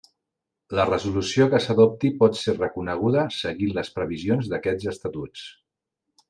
[0.77, 5.47] La resolució que s'adopti pot ser recorreguda seguint les previsions d'aquests Estatuts.